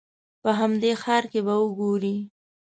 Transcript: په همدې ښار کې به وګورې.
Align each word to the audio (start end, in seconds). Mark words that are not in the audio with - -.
په 0.41 0.49
همدې 0.59 0.91
ښار 1.01 1.23
کې 1.31 1.39
به 1.45 1.55
وګورې. 1.61 2.15